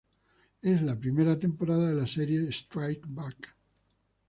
Es 0.63 0.81
la 0.81 0.99
primera 0.99 1.37
temporada 1.37 1.87
de 1.89 1.93
la 1.93 2.07
serie 2.07 2.49
"Strike 2.51 3.03
Back". 3.09 3.53